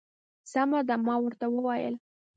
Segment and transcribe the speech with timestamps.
[0.51, 0.95] سمه ده.
[1.05, 1.95] ما ورته وویل.